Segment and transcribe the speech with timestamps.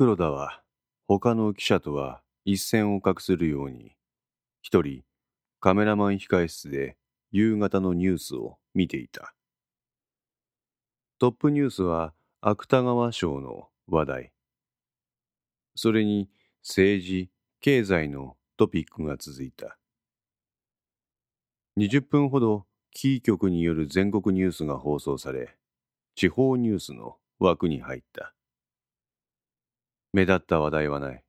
[0.00, 0.62] 黒田は
[1.08, 3.98] 他の記者とは一線を画するように
[4.62, 5.02] 一人
[5.60, 6.96] カメラマン控室で
[7.30, 9.34] 夕方のニュースを見ていた。
[11.18, 14.32] トップニュースは芥川賞の話題。
[15.74, 16.30] それに
[16.62, 19.76] 政治経済のトピックが続いた。
[21.76, 25.58] 20分ほどキー局による全国ニュースが放送され
[26.14, 28.32] 地方ニュースの枠に入った。
[30.12, 31.22] 目立った話題はない。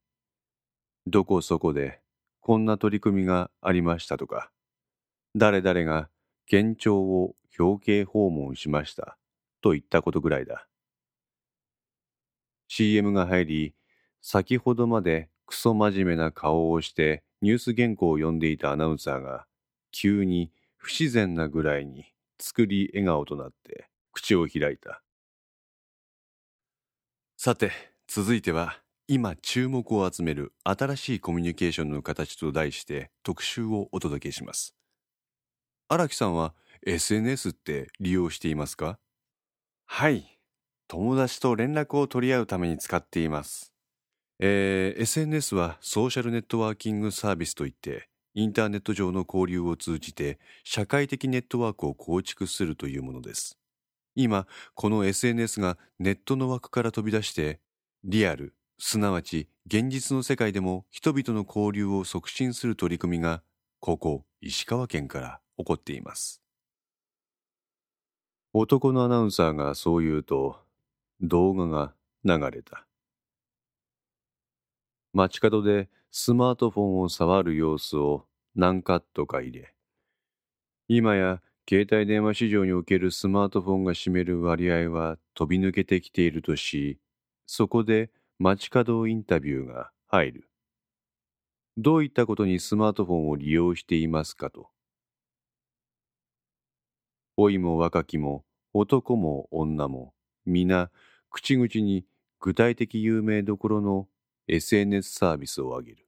[1.08, 2.02] どこそこで
[2.40, 4.52] こんな取り組みがありましたとか。
[5.36, 6.10] 誰々が
[6.46, 9.18] 県庁を表敬訪問しました
[9.62, 10.68] といったことぐらいだ。
[12.68, 13.76] CM が入り
[14.22, 19.46] 先ほどまでクソ真面目な顔をしてニュース原稿を読んでいたアナウンサーが
[19.92, 22.06] 急に不自然なぐらいに
[22.40, 25.02] 作り笑顔となって口を開いた。
[27.38, 34.76] さて続いては今注目を集める新しいコミュニケーションの形と題して特集をお届けします。
[35.88, 36.54] 荒木さんは
[36.86, 39.00] SNS って利用していますか？
[39.86, 40.38] はい。
[40.90, 43.72] 友達と連絡を取り合うために使っています。
[44.40, 53.58] えー、SNS はソーシャルネットワーキングサービスといってインターネット上の交流を通じて社会的ネットワークを構築するというものです。
[54.16, 57.62] 今、この SNS がネットの枠から飛び出して
[58.04, 63.44] リアル、すなわち現実の世界でも人々の交流を促進する取り組みが
[63.80, 66.42] ここ石川県から起こっています。
[68.54, 70.58] 男のアナウンサーがそう言うと
[71.22, 71.94] 動画が
[72.24, 72.88] 流れた。
[75.14, 79.76] 街角でスマートフォンを触る様子を何カットか入れ、
[80.88, 81.40] 今や
[81.70, 86.98] 携帯電話市場におけるスマートフォンが占める割合は飛び抜けてきているとし、
[87.54, 90.50] そこで街角インタビューが入る。
[91.76, 94.70] どういったことにスマートフォンを利用していますかと。
[97.36, 100.14] 老いも若きも男も女も
[100.46, 100.92] 皆
[101.30, 102.06] 口々に
[102.40, 104.08] 具体的有名どころの
[104.48, 106.08] SNS サービスを挙げる。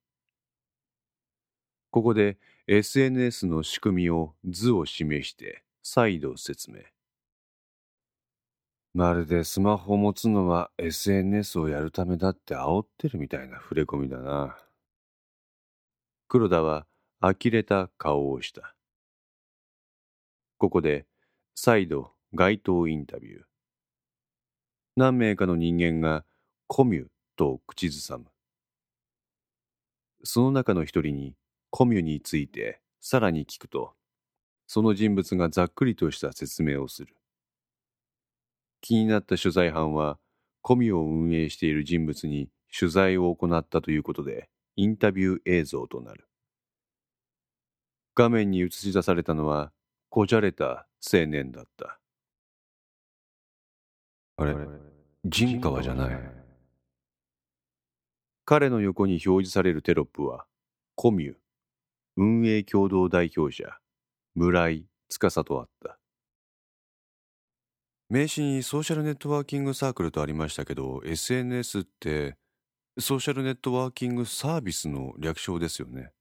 [1.92, 2.38] ここで
[2.68, 6.84] SNS の仕組みを図を示して再度説明。
[8.96, 14.56] まるでスマホを持つのは SNS をやるためだって煽ってるみたいな触れ込みだな。
[16.28, 16.86] 黒田は
[17.20, 18.76] 呆れた顔をした。
[20.59, 21.08] ここで
[21.56, 23.42] 再度街頭インタビュー。
[24.96, 26.24] 何名かの人間が
[26.68, 27.06] コミュ
[27.36, 28.25] と口ずさむ。
[30.24, 31.36] その中の一人に
[31.72, 33.96] コミュについてさらに聞くと、
[34.68, 37.16] その人物がざっくりとした説明をする。
[38.83, 40.19] 気になった取材班は、
[40.61, 46.27] コミュを運営している人物に取材を行ったということで、インタビュー映像となる。
[48.13, 49.71] 画面に映し出されたのは、
[50.09, 51.97] こじゃれた青年だった。
[54.35, 54.53] あれ、
[55.23, 56.44] 陣川じゃない。
[58.44, 60.45] 彼の横に表示されるテロップは、
[60.95, 61.35] コミュ、
[62.17, 63.77] 運営共同代表者、
[64.35, 66.03] 村井司とあった。
[68.09, 72.38] 名刺にソーシャルネットワーキングサークルとありましたけど、SNS って
[73.00, 76.12] ソーシャルネットワーキングサービスの略称ですよね。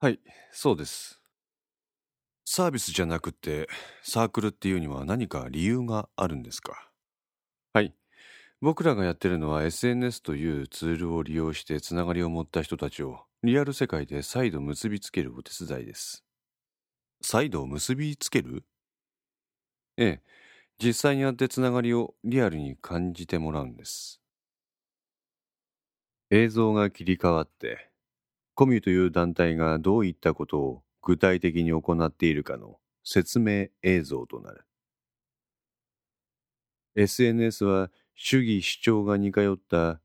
[0.00, 0.20] はい、
[0.52, 1.20] そうです。
[2.44, 3.68] サービスじゃなくて
[4.02, 6.90] サークルっていうには何か理由があるんですか？
[7.72, 7.94] はい。
[8.60, 16.24] 僕らがやってるのは SNS というツールを利用してつながりを持った人たちをリアル世界で再度結びつけるお手伝いです。
[17.22, 18.64] 再度結びつける？
[19.98, 20.22] ええ、
[20.78, 24.22] 実際に会ってつながりをリアルに感じてもらうんです。
[26.30, 27.90] 映像が切り替わって、
[28.54, 34.64] コミュという団体がどういったことを具体的に行っているかの説明映像となる。
[36.94, 40.00] SNS は主義主張が似通った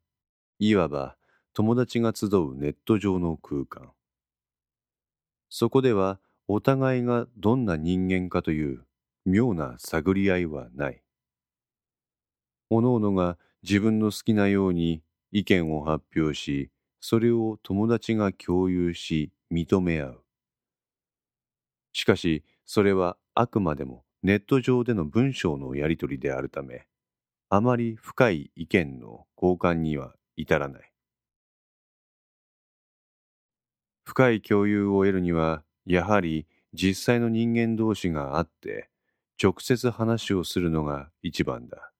[0.60, 1.18] いわば
[1.54, 3.94] 友達が集うネット上の空間
[5.48, 6.20] そこでは
[6.50, 8.86] お互いがどんな人間かという
[9.26, 11.02] 妙な探り合いはない
[12.70, 20.24] おのおのが自分の好きなように意見を発表しそれを友達が共有し認め合う
[21.92, 26.88] しかしそれはあくまでもネット上での文章のやり取りであるため
[27.56, 30.92] あまり深い意見の交換には至らない。
[34.06, 38.90] 深い共有を得るには、やはり実際の人間同士が会って、
[39.42, 41.92] 直接話をするのが一番だ。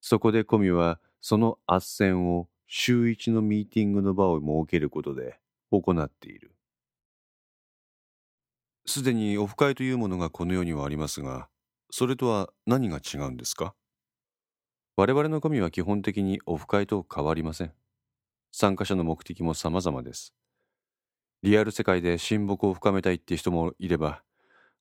[0.00, 5.38] そこでコミはその斡旋を週一のミーティングの場を設けることで
[5.70, 6.52] 行っている。
[8.86, 11.48] すでにオフ会というものがこの世にはありますが、
[11.90, 13.74] それとは何が違うんですか？
[14.96, 17.72] 我々のコミは基本的にオフ会と変わりません。
[18.50, 20.34] 参加者の目的も様々です。
[21.42, 24.22] リアル世界で親睦を深めたいって人もいれば、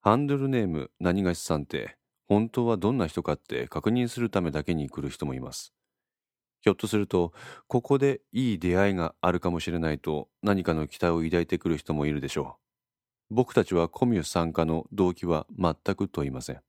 [0.04, 1.96] ハンドルネーム何がしさんって
[2.28, 5.74] 本当はどんな人かって確認するためだけに来る人もいます。
[6.62, 7.34] ひょっとすると、
[7.68, 12.58] ここでいい出会いがあるかもしれないと何かの期待を抱いてくる人もいるでしょ
[13.30, 13.36] う。
[13.36, 16.62] 僕たちはコミュ参加の動機は全く問いません。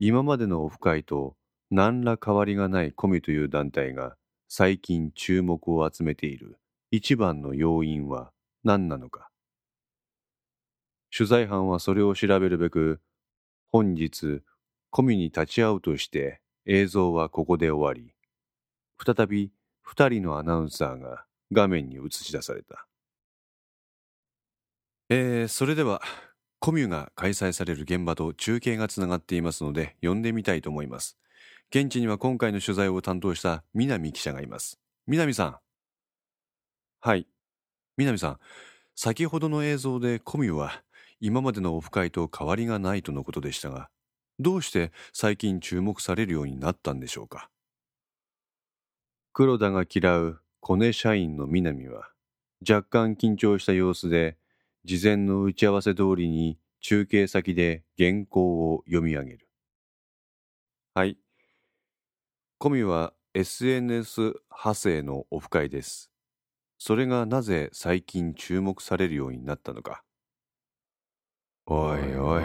[0.00, 1.36] 今までのオフ会と
[1.70, 4.16] 何ら変わりがないコミュという団体が
[4.48, 6.58] 最近注目を集めている
[6.90, 8.32] 一番の要因は
[8.64, 9.28] 何なのか。
[11.18, 13.00] 取材班はそれを調べるべく、
[13.72, 14.40] 本日、
[14.90, 18.14] コミに立ち会うとして映像はここで終わり、
[19.04, 19.50] 再び
[19.82, 22.86] 二人のアナウンサーが画面に映し出された。
[25.08, 26.02] えー、それでは、
[26.60, 31.18] コミュが開催される現場と中継がつながっていますので、呼んでみたいと思います。
[31.70, 34.78] 現地には今回の取材を担当した南記者がいます。
[35.08, 35.58] 南さん。
[37.00, 37.26] はい。
[37.96, 38.38] 南さん、
[38.94, 40.84] 先ほどの映像でコミュは
[41.20, 43.90] 今までのオフ会と変わりがないとのことでしたが、
[44.38, 47.50] どうして最近注目されるようになったんでしょうか？
[49.32, 52.10] 黒田が嫌うコネ社員の南は
[52.68, 54.36] 若干緊張した様子で
[54.84, 59.48] 事前の打ち合わせ通りに中継先で原稿を読み上げる。
[60.94, 61.18] はい。
[62.58, 64.20] コミは SNS
[64.50, 66.10] 派生のオフ会です。
[66.78, 70.02] それがなぜ最近注目されるようになったのか。
[71.70, 72.44] おいおい。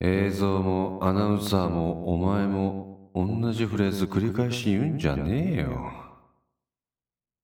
[0.00, 5.92] 映像もアナウンサーもお前も同じフレーズ繰り返し言うんじゃねえよ。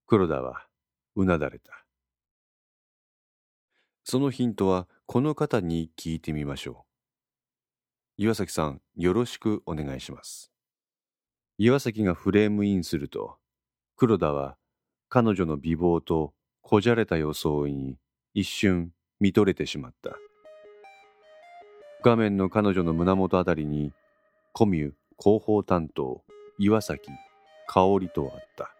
[0.06, 0.66] 黒田は
[1.14, 1.84] うなだれた。
[4.02, 6.86] そのヒントはこの方に聞いてみましょ
[8.16, 8.22] う。
[8.22, 10.50] 岩崎さん、よろしくお願いします。
[11.58, 13.36] 岩崎がフレームインすると、
[13.94, 14.56] 黒田は
[15.10, 16.32] 彼女の美貌と
[16.62, 17.98] こじゃれた装いに
[18.32, 20.16] 一瞬見とれてしまった。
[22.02, 23.92] 画面の彼女の胸元あたりに、
[24.52, 26.22] コミュ広報担当、
[26.58, 27.10] 岩崎、
[27.66, 28.74] 香織とあった。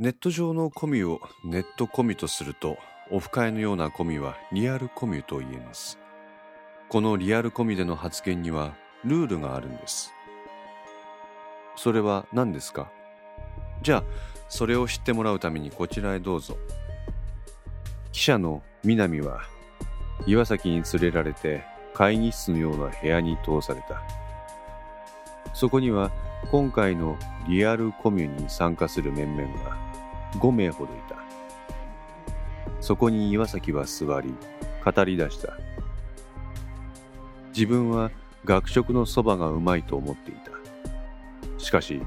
[0.00, 2.76] ネット上のコミュをネットコミュとすると、
[3.10, 5.98] オフ会のようなコミュはリアルコミュと言えます。
[6.88, 8.74] このリアルコミュでの発言には
[9.04, 10.12] ルールがあるんです。
[11.76, 12.90] それは何ですか？
[13.82, 14.04] じゃあ、
[14.48, 16.56] それを知ってもらうためにこちらへどうぞ。
[18.10, 19.42] 記者の南は、
[20.26, 24.02] 岩崎に連れられて会議室のような部屋に通された。
[25.54, 26.10] そこには
[26.50, 27.16] 今回の
[27.48, 29.76] リアルコミュに参加する面々が
[30.34, 31.16] 5名ほどいた。
[32.80, 34.34] そこに岩崎は座り、
[34.84, 35.56] 語り出した。
[37.48, 38.10] 自分は
[38.44, 40.52] 学食のそばがうまいと思っていた。
[41.58, 42.00] しかし、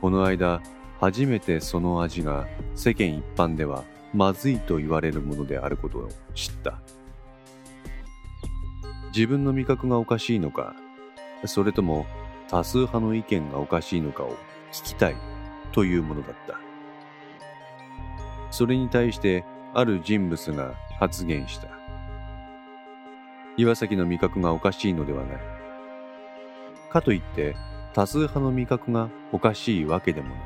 [0.00, 0.62] この間、
[1.00, 3.84] 初めてその味が世間一般では
[4.14, 6.80] まずいと言われるものであることを知った。
[9.14, 10.74] 自分の味覚がおかしいのか、
[11.46, 12.04] それとも
[12.48, 14.30] 多数派の意見がおかしいのかを
[14.72, 15.16] 聞きたい
[15.70, 16.58] というものだった。
[18.50, 21.68] それに対してある人物が発言した。
[23.56, 25.38] 岩崎の味覚がおかしいのではない。
[26.90, 27.54] かといって
[27.92, 30.38] 多数派の味覚がおかしいわけでもない。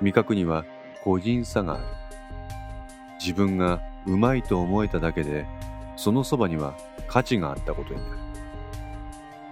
[0.00, 0.64] 味覚には
[1.02, 1.84] 個人差がある。
[3.18, 5.44] 自分がうまいと思えただけで、
[5.96, 6.74] そのそばには
[7.10, 8.18] 価値があったことになる。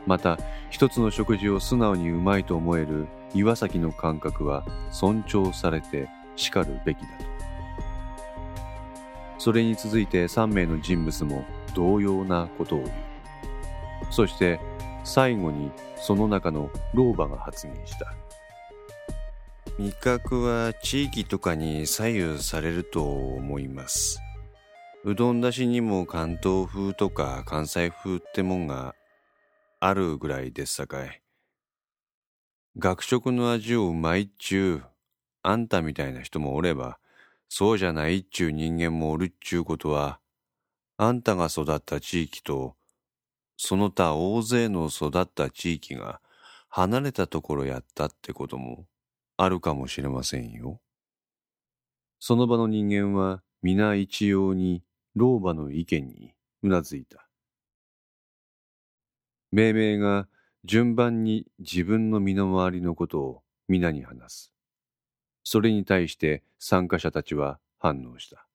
[0.07, 0.38] また、
[0.71, 7.25] 一つの食事を素直にうまいと思える岩崎の感覚は尊重されてしかるべきだと。
[9.38, 12.93] それに続いて3名の人物も同様なことを言う。
[14.11, 14.61] そして
[15.03, 18.15] 最後にその中の老婆が発言した。
[19.81, 24.21] 味覚は地域とかに左右されると思います。
[25.09, 28.95] うどんだしにも関東風とか関西風ってもんが
[29.81, 31.23] あるぐらいですさかい。
[32.77, 34.85] 学食の味をうまいっちゅう、
[35.43, 36.99] あんたみたいな人もおれば、
[37.49, 40.21] そうじゃないっちゅう人間もおるっちゅうことは、
[40.99, 42.77] あんたが育った地域と、
[43.57, 46.21] その他大勢の育った地域が
[46.69, 48.85] 離れたところやったってことも
[49.38, 50.83] あるかもしれませんよ。
[52.19, 54.83] その場の人間は皆一様に
[55.18, 56.32] 老婆の意見に
[56.62, 57.28] うなずいた。
[59.50, 60.28] 命名が
[60.64, 64.52] 順番に自分の身の回りのことを皆に話す。
[65.42, 68.46] それに対して参加者たちは反応した。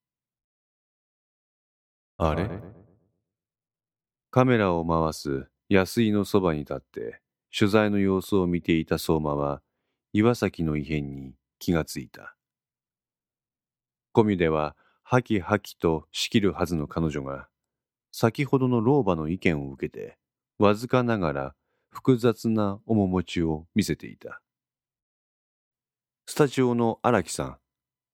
[2.18, 2.50] あれ？
[4.32, 7.20] カメラを回す安井のそばに立って
[7.56, 9.62] 取材の様子を見ていた相馬は
[10.14, 12.36] 岩崎の異変に気がついた。
[14.12, 17.48] コミではハキハキと仕切るはずの彼女が
[18.12, 20.18] 先ほどの老婆の意見を受けて
[20.58, 21.56] わずかながら
[21.90, 24.42] 複雑な面持ちを見せていた。
[26.26, 27.58] スタジオの荒木さん、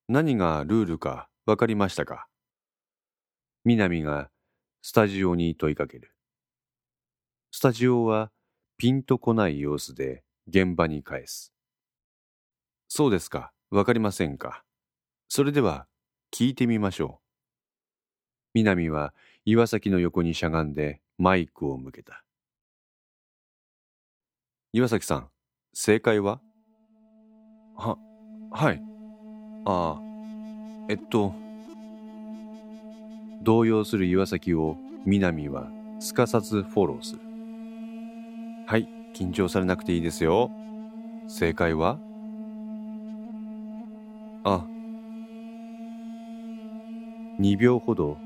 [0.08, 2.28] 何がルールか分かりましたか？
[3.64, 4.30] 南が
[4.82, 6.12] スタジオに問いかける。
[7.52, 8.32] スタジオは
[8.78, 11.54] ピンとこない様子で現場に返す。
[12.88, 14.64] そうですか、わかりませんか？
[15.28, 15.86] それでは
[16.32, 17.26] 聞いてみましょう。
[18.54, 19.14] 南は
[19.46, 22.24] 岩崎の横にしゃがんでマイクを向けた。
[24.72, 25.30] 岩崎さん、
[25.74, 26.40] 正解は？
[27.76, 27.98] は、
[28.52, 28.82] はい。
[29.66, 30.02] ああ、
[30.90, 31.34] えっと。
[33.42, 35.68] 動揺する岩崎を南は
[36.00, 37.22] すかさずフォローする。
[38.68, 40.52] はい、緊張されなくていいですよ。
[41.28, 42.00] 正解は？
[44.44, 44.66] あ。
[47.40, 48.18] 2秒ほど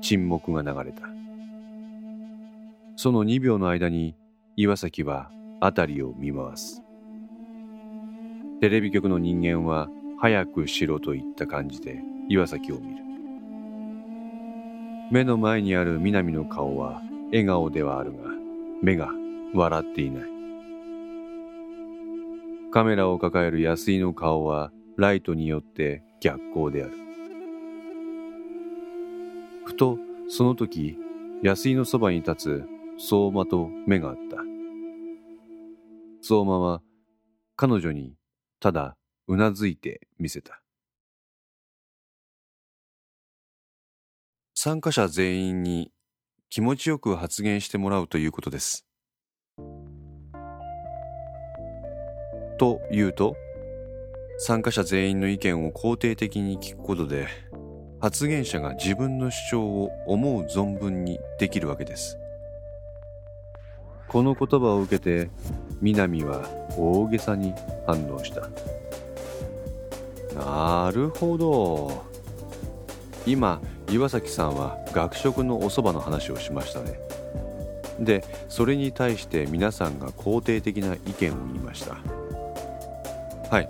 [0.00, 1.02] 沈黙が流れた。
[2.96, 4.14] その2秒の間に
[4.56, 5.30] 岩崎は
[5.60, 6.82] 辺りを見回す。
[8.60, 13.04] テレビ局の人間は早くしろといった感じで岩崎を見る。
[15.10, 18.30] 目の前にある南の顔は笑顔ではあるが、
[18.82, 19.10] 目が
[19.52, 20.22] 笑っていない。
[22.70, 27.03] カメラを抱える安井の顔はライトによって逆光である。
[29.64, 30.96] ふとその時、
[31.42, 32.64] 安井のそばに立つ
[32.98, 34.38] 相馬と目があった。
[36.22, 36.82] 相馬は
[37.56, 38.14] 彼女に
[38.60, 40.60] ただうなずいてみせた。
[44.54, 45.90] 参加者全員に
[46.48, 48.86] 気持ちよく発言してもらうということです。
[52.58, 53.36] というと
[54.38, 57.28] 参加者全員の意見を肯定的に聞くことで
[58.04, 62.18] 発言者が自分の主張を思う存分にできるわけです。
[64.08, 65.30] この言葉を受けて
[65.80, 66.46] 南は
[66.76, 67.54] 大げさに
[67.86, 68.42] 反応した。
[70.38, 72.04] なるほど。
[73.24, 77.00] 今岩崎さんは学食のお蕎麦の話をしましたね。
[77.98, 81.96] でそれに対して皆さんが肯定的な意見を言いました。
[83.48, 83.68] はい。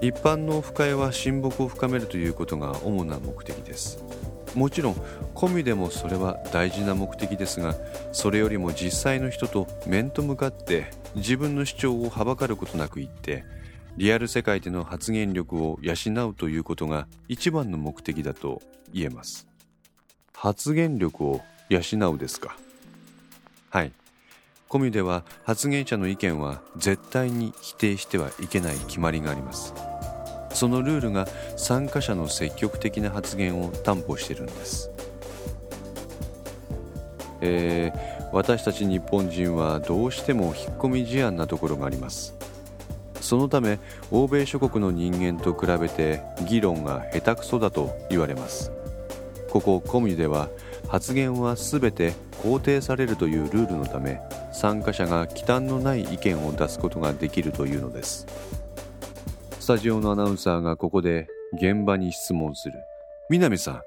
[0.00, 4.02] 一般のオフ会は親睦を深めるということが主な目的です。
[4.54, 4.94] もちろん
[5.34, 7.74] 込みでもそれは大事な目的ですが
[8.12, 13.44] それよりも実際の人と面と向かって自分の主張をはばかることなく言って
[13.98, 18.62] リアル世界での発言力を養うということが一番の目的だと
[18.92, 19.46] 言えます。
[20.34, 21.80] 発言力を養
[22.12, 22.56] うですか？
[23.70, 23.92] はい。
[24.68, 29.72] コミュでは発言者の意見は絶対に否定してはいけない決まりがあります。
[30.52, 34.90] そのルールが参加者の積極的な発言を担保しているんです。
[37.42, 42.34] えー、私たち日本人はどうしても引っ込み思案なところがあります。
[43.20, 43.78] そのため
[44.10, 48.72] 欧米諸国の人間と比べて議論が下手くそだと言われます。
[49.50, 50.48] ここコミュでは
[50.88, 54.20] 発言は全て肯定されるというルールのため
[54.56, 58.26] 参加者が忌憚のない意見を出すことができるというのです。
[59.60, 62.74] スタジオのアナウンサーがここで現場に質問する。
[63.28, 63.82] 南さん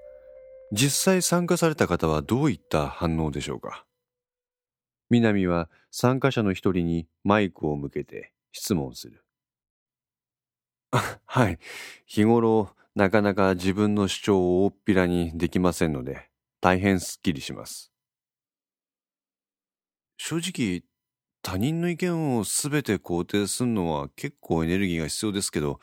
[0.72, 3.84] 実際参加された方はどういった反応でしょうか？
[5.10, 9.24] 南は参加者の一人にマイクを向けて質問する。
[11.26, 11.58] はい。
[12.06, 16.30] 日頃なかなか自分の主張を大っぴらにできませんので
[16.62, 17.89] 大変すっきりします。
[20.22, 20.84] 正直
[21.42, 25.80] 他人の意見を全て肯定するのは結構エネルギーが必要ですけど、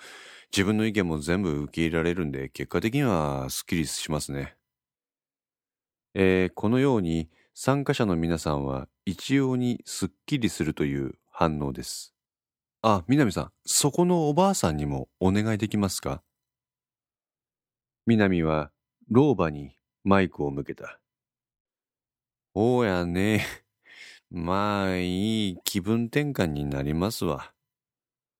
[0.52, 4.54] 自分の意見も全部受け入れられるんで、結果的にはスッキリしますね。
[6.12, 12.14] えー、このように参加者の皆さんは一様にスッキリするという反応です。
[12.82, 16.22] あ、南さん、そこのおばあさんにもお願いできますか？
[18.04, 18.70] 南は
[19.08, 21.00] 老婆にマイクを向けた。
[22.52, 23.65] おやね。
[24.30, 27.52] まあ、いい気分転換になりますわ。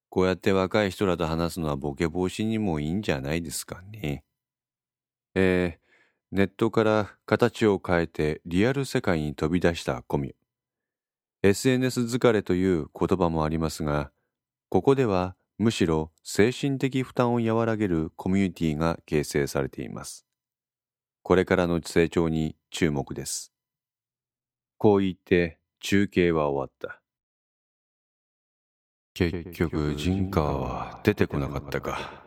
[0.08, 4.24] こうやって若い人らと話すのはボケ防止にもいいんじゃないですかね。
[5.34, 10.34] えー、ネットから形を変えてリアル世界に飛び出したコミュ。
[11.42, 14.10] SNS 疲れという言葉もありますが、
[14.68, 20.26] ここではむしろ精神的負担を和らげるコミュニティが形成されています。
[21.22, 23.52] これからの成長に注目です。
[24.78, 27.00] こう言って中継は終わった。
[29.14, 32.24] 結局、ジンカーは出てこなかったか。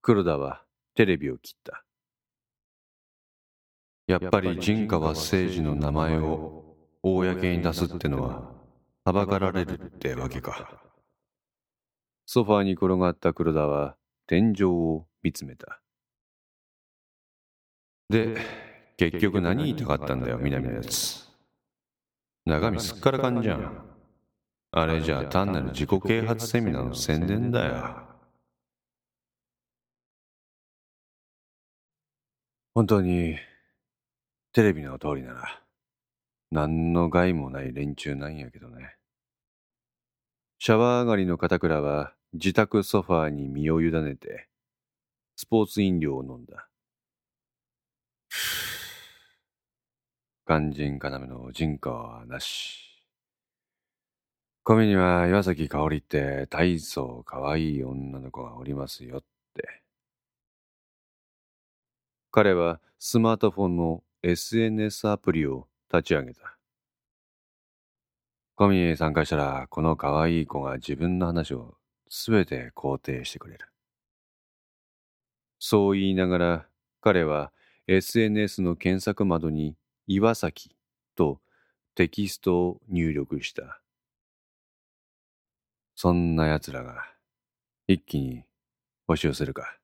[0.00, 0.62] 黒田は
[0.94, 1.84] テレビを切った。
[4.06, 8.52] やっぱりジンカは政治の名前を公に出すってのは、
[9.04, 10.80] はばかられるってわけか。
[12.24, 13.96] ソファーに転がった黒田は
[14.28, 15.82] 天井を見つめた。
[18.10, 18.36] で、
[18.96, 21.23] 結局何言いたかったんだよ、南のやつ。
[22.46, 23.84] 中身すっからかんじゃん。
[24.70, 28.02] あれじゃ単なる自己啓発セミナーの宣伝だよ。
[32.74, 33.38] 本当に、
[34.52, 35.62] テレビの通りなら、
[36.50, 38.96] 何の害もない連中なんやけどね。
[40.58, 44.48] シャワー上がりの片倉は自宅ソファーに身を委ねて、
[45.36, 46.68] スポーツ飲料を飲んだ。
[50.46, 53.02] 肝心要の人家はなし。
[54.62, 59.22] コミには岩崎香織って大層可愛い女の子がおりますよっ
[59.54, 59.82] て。
[62.30, 66.58] 彼はスマートフォンの SNS アプリを立ち上げた。
[68.54, 71.78] コミに参加したらこの可愛い子が自分の話を
[72.10, 73.66] すべて肯定してくれる。
[75.58, 76.66] そう言いながら
[77.00, 77.50] 彼は
[77.86, 79.74] SNS の検索窓に
[80.06, 80.76] 岩崎
[81.16, 81.40] と
[81.94, 83.80] テキストを入力した。
[85.94, 87.06] そんな奴らが
[87.88, 88.44] 一気に
[89.08, 89.78] 押し寄せるか。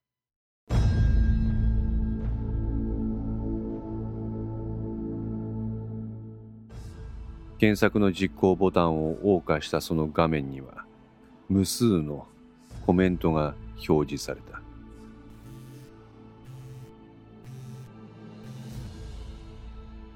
[7.58, 10.84] 検索の実行ボタンを謳歌したその画面には
[11.48, 12.26] 無数の
[12.86, 13.54] コメントが
[13.88, 14.60] 表示された。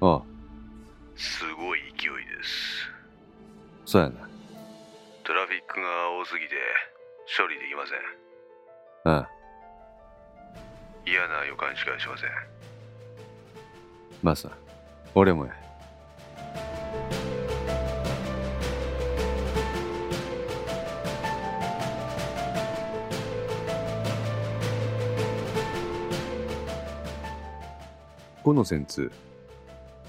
[0.07, 0.23] ああ。
[1.15, 2.89] すごい勢いです。
[3.85, 4.35] そうやな。
[5.25, 6.53] トラフィックが多すぎて
[7.35, 9.29] 処理できませんああ
[11.03, 12.29] 嫌な予感しかしません
[14.21, 14.51] マサ
[15.15, 15.53] 俺もや
[28.43, 29.11] この戦通